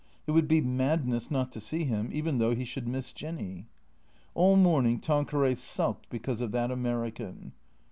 It 0.25 0.31
would 0.31 0.47
be 0.47 0.61
madness 0.61 1.29
not 1.29 1.51
to 1.51 1.59
see 1.59 1.83
him, 1.83 2.09
even 2.11 2.39
though 2.39 2.55
he 2.55 2.65
should 2.65 2.87
miss 2.87 3.13
Jinny. 3.13 3.67
All 4.33 4.55
morning 4.55 4.99
Tanqueray 4.99 5.53
sulked 5.53 6.09
because 6.09 6.41
of 6.41 6.51
that 6.53 6.71
American. 6.71 7.51